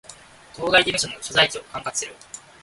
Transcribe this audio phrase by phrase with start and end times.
[0.55, 2.15] 当該事務所の所在地を管轄する